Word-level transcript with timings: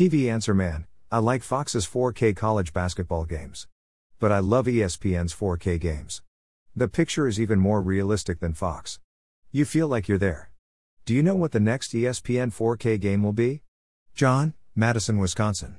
TV 0.00 0.32
Answer 0.32 0.54
Man 0.54 0.86
I 1.12 1.18
like 1.18 1.42
Fox's 1.42 1.86
4K 1.86 2.34
college 2.34 2.72
basketball 2.72 3.26
games. 3.26 3.68
But 4.18 4.32
I 4.32 4.38
love 4.38 4.64
ESPN's 4.64 5.34
4K 5.34 5.78
games. 5.78 6.22
The 6.74 6.88
picture 6.88 7.28
is 7.28 7.38
even 7.38 7.58
more 7.58 7.82
realistic 7.82 8.40
than 8.40 8.54
Fox. 8.54 8.98
You 9.52 9.66
feel 9.66 9.88
like 9.88 10.08
you're 10.08 10.16
there. 10.16 10.52
Do 11.04 11.12
you 11.12 11.22
know 11.22 11.34
what 11.34 11.52
the 11.52 11.60
next 11.60 11.92
ESPN 11.92 12.50
4K 12.50 12.98
game 12.98 13.22
will 13.22 13.34
be? 13.34 13.60
John, 14.14 14.54
Madison, 14.74 15.18
Wisconsin. 15.18 15.78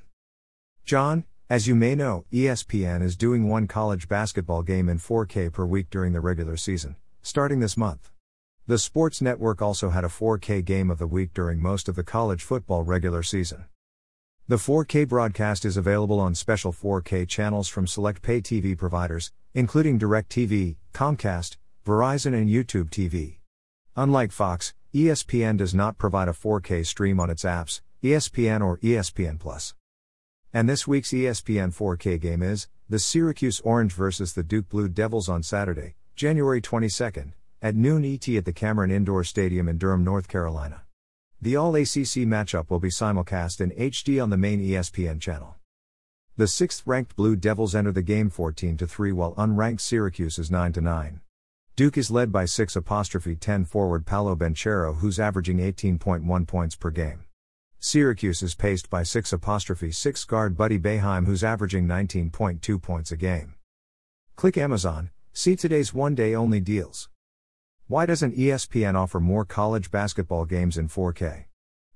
John, 0.84 1.24
as 1.50 1.66
you 1.66 1.74
may 1.74 1.96
know, 1.96 2.24
ESPN 2.32 3.02
is 3.02 3.16
doing 3.16 3.48
one 3.48 3.66
college 3.66 4.06
basketball 4.06 4.62
game 4.62 4.88
in 4.88 5.00
4K 5.00 5.52
per 5.52 5.66
week 5.66 5.90
during 5.90 6.12
the 6.12 6.20
regular 6.20 6.56
season, 6.56 6.94
starting 7.22 7.58
this 7.58 7.76
month. 7.76 8.12
The 8.68 8.78
Sports 8.78 9.20
Network 9.20 9.60
also 9.60 9.90
had 9.90 10.04
a 10.04 10.18
4K 10.22 10.64
game 10.64 10.92
of 10.92 11.00
the 11.00 11.08
week 11.08 11.34
during 11.34 11.60
most 11.60 11.88
of 11.88 11.96
the 11.96 12.04
college 12.04 12.44
football 12.44 12.84
regular 12.84 13.24
season. 13.24 13.64
The 14.48 14.56
4K 14.56 15.06
broadcast 15.06 15.64
is 15.64 15.76
available 15.76 16.18
on 16.18 16.34
special 16.34 16.72
4K 16.72 17.28
channels 17.28 17.68
from 17.68 17.86
select 17.86 18.22
pay 18.22 18.40
TV 18.40 18.76
providers, 18.76 19.30
including 19.54 20.00
DirecTV, 20.00 20.74
Comcast, 20.92 21.58
Verizon, 21.86 22.34
and 22.34 22.50
YouTube 22.50 22.90
TV. 22.90 23.38
Unlike 23.94 24.32
Fox, 24.32 24.74
ESPN 24.92 25.56
does 25.56 25.76
not 25.76 25.96
provide 25.96 26.26
a 26.26 26.32
4K 26.32 26.84
stream 26.84 27.20
on 27.20 27.30
its 27.30 27.44
apps, 27.44 27.82
ESPN 28.02 28.66
or 28.66 28.78
ESPN 28.78 29.38
Plus. 29.38 29.74
And 30.52 30.68
this 30.68 30.88
week's 30.88 31.12
ESPN 31.12 31.72
4K 31.72 32.20
game 32.20 32.42
is 32.42 32.66
the 32.88 32.98
Syracuse 32.98 33.60
Orange 33.60 33.92
versus 33.92 34.32
the 34.32 34.42
Duke 34.42 34.68
Blue 34.68 34.88
Devils 34.88 35.28
on 35.28 35.44
Saturday, 35.44 35.94
January 36.16 36.60
22nd, 36.60 37.30
at 37.62 37.76
noon 37.76 38.04
ET 38.04 38.28
at 38.28 38.44
the 38.44 38.52
Cameron 38.52 38.90
Indoor 38.90 39.22
Stadium 39.22 39.68
in 39.68 39.78
Durham, 39.78 40.02
North 40.02 40.26
Carolina. 40.26 40.82
The 41.42 41.56
All 41.56 41.74
ACC 41.74 42.22
matchup 42.22 42.70
will 42.70 42.78
be 42.78 42.88
simulcast 42.88 43.60
in 43.60 43.72
HD 43.72 44.22
on 44.22 44.30
the 44.30 44.36
main 44.36 44.60
ESPN 44.60 45.20
channel. 45.20 45.56
The 46.36 46.46
sixth 46.46 46.84
ranked 46.86 47.16
Blue 47.16 47.34
Devils 47.34 47.74
enter 47.74 47.90
the 47.90 48.00
game 48.00 48.30
14 48.30 48.78
3 48.78 49.10
while 49.10 49.34
unranked 49.34 49.80
Syracuse 49.80 50.38
is 50.38 50.52
9 50.52 50.74
9. 50.80 51.20
Duke 51.74 51.98
is 51.98 52.12
led 52.12 52.30
by 52.30 52.44
6 52.44 52.76
apostrophe 52.76 53.34
10 53.34 53.64
forward 53.64 54.06
Paolo 54.06 54.36
Banchero 54.36 54.98
who's 54.98 55.18
averaging 55.18 55.58
18.1 55.58 56.46
points 56.46 56.76
per 56.76 56.90
game. 56.90 57.24
Syracuse 57.80 58.40
is 58.44 58.54
paced 58.54 58.88
by 58.88 59.02
6 59.02 59.32
apostrophe 59.32 59.90
6 59.90 60.24
guard 60.26 60.56
Buddy 60.56 60.78
Boeheim 60.78 61.26
who's 61.26 61.42
averaging 61.42 61.88
19.2 61.88 62.80
points 62.80 63.10
a 63.10 63.16
game. 63.16 63.54
Click 64.36 64.56
Amazon, 64.56 65.10
see 65.32 65.56
today's 65.56 65.92
one 65.92 66.14
day 66.14 66.36
only 66.36 66.60
deals. 66.60 67.08
Why 67.88 68.06
doesn't 68.06 68.36
ESPN 68.36 68.94
offer 68.94 69.20
more 69.20 69.44
college 69.44 69.90
basketball 69.90 70.44
games 70.44 70.78
in 70.78 70.88
4K? 70.88 71.44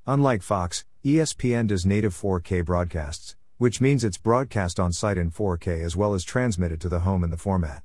Unlike 0.06 0.43
Fox, 0.43 0.84
ESPN 1.05 1.69
does 1.69 1.87
native 1.87 2.12
4K 2.12 2.65
broadcasts, 2.65 3.37
which 3.56 3.81
means 3.81 4.05
it's 4.05 4.19
broadcast 4.19 4.78
on 4.81 4.93
site 4.93 5.17
in 5.17 5.31
4K 5.31 5.83
as 5.83 5.97
well 5.97 6.12
as 6.12 6.25
transmitted 6.25 6.81
to 6.81 6.89
the 6.89 7.01
home 7.01 7.25
in 7.25 7.31
the 7.31 7.37
format. 7.37 7.83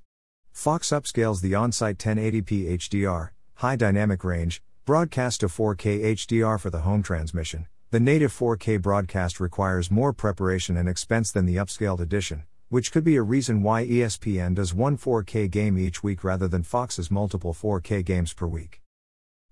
Fox 0.52 0.90
upscales 0.90 1.42
the 1.42 1.56
on 1.56 1.72
site 1.72 1.98
1080p 2.00 2.78
HDR, 2.78 3.30
high 3.56 3.76
dynamic 3.76 4.24
range, 4.24 4.62
broadcast 4.84 5.40
to 5.42 5.48
4K 5.48 6.04
HDR 6.16 6.60
for 6.60 6.70
the 6.70 6.82
home 6.82 7.04
transmission. 7.04 7.68
The 7.92 8.00
native 8.00 8.34
4K 8.34 8.82
broadcast 8.82 9.40
requires 9.40 9.92
more 9.92 10.12
preparation 10.12 10.76
and 10.76 10.90
expense 10.90 11.32
than 11.32 11.46
the 11.46 11.58
upscaled 11.58 12.00
edition, 12.00 12.44
which 12.72 12.90
could 12.94 13.04
be 13.04 13.18
a 13.18 13.22
reason 13.22 13.62
why 13.62 13.86
ESPN 13.86 14.56
does 14.56 14.74
one 14.74 14.98
4K 14.98 15.52
game 15.52 15.78
each 15.78 16.02
week 16.04 16.24
rather 16.24 16.48
than 16.48 16.64
Fox's 16.64 17.12
multiple 17.12 17.54
4K 17.54 18.02
games 18.06 18.32
per 18.32 18.48
week. 18.48 18.82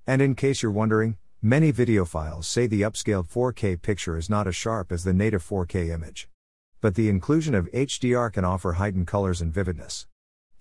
And 0.07 0.21
in 0.21 0.35
case 0.35 0.63
you're 0.63 0.71
wondering, 0.71 1.17
many 1.41 1.73
videophiles 1.73 2.45
say 2.45 2.65
the 2.65 2.83
upscaled 2.83 3.29
4K 3.29 3.81
picture 3.81 4.15
is 4.15 4.29
not 4.29 4.47
as 4.47 4.55
sharp 4.55 4.89
as 4.89 5.03
the 5.03 5.11
native 5.13 5.43
4K 5.45 5.89
image. 5.89 6.29
But 6.79 6.95
the 6.95 7.09
inclusion 7.09 7.55
of 7.55 7.69
HDR 7.73 8.31
can 8.31 8.45
offer 8.45 8.71
heightened 8.73 9.07
colors 9.07 9.41
and 9.41 9.53
vividness. 9.53 10.07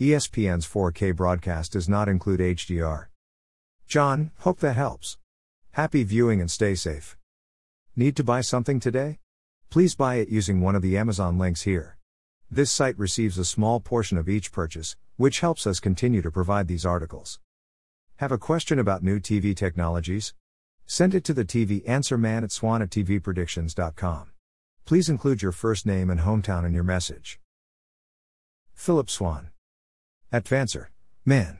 ESPN's 0.01 0.67
4K 0.67 1.15
broadcast 1.15 1.75
does 1.75 1.89
not 1.89 2.09
include 2.09 2.41
HDR. 2.41 3.07
John, 3.87 4.33
hope 4.39 4.59
that 4.59 4.75
helps. 4.75 5.17
Happy 5.75 6.03
viewing 6.03 6.41
and 6.41 6.51
stay 6.51 6.75
safe. 6.75 7.17
Need 7.95 8.17
to 8.17 8.25
buy 8.25 8.41
something 8.41 8.81
today? 8.81 9.21
Please 9.71 9.95
buy 9.95 10.17
it 10.17 10.29
using 10.29 10.61
one 10.61 10.75
of 10.75 10.83
the 10.83 10.99
Amazon 10.99 11.39
links 11.39 11.63
here. 11.63 11.98
This 12.51 12.73
site 12.73 12.99
receives 12.99 13.37
a 13.37 13.45
small 13.45 13.79
portion 13.79 14.17
of 14.17 14.27
each 14.27 14.53
purchase, 14.53 14.97
which 15.17 15.41
helps 15.41 15.67
us 15.67 15.81
continue 15.81 16.23
to 16.23 16.31
provide 16.31 16.67
these 16.67 16.87
articles. 16.87 17.41
Have 18.17 18.33
a 18.33 18.39
question 18.39 18.79
about 18.79 19.03
new 19.03 19.21
TV 19.21 19.55
technologies? 19.55 20.33
Send 20.87 21.15
it 21.15 21.25
to 21.25 21.35
the 21.35 21.45
TV 21.45 21.87
Answer 21.87 22.17
Man 22.17 22.45
at 22.45 22.51
swan 22.51 22.81
at 22.81 22.89
tvpredictions.com. 22.89 24.31
Please 24.87 25.11
include 25.11 25.43
your 25.43 25.53
first 25.53 25.85
name 25.85 26.09
and 26.09 26.21
hometown 26.21 26.65
in 26.65 26.73
your 26.73 26.85
message. 26.85 27.39
Philip 28.73 29.11
Swan. 29.11 29.51
Advancer. 30.33 30.87
Man. 31.27 31.59